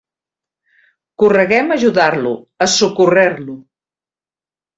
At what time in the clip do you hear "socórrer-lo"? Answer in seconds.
2.79-3.55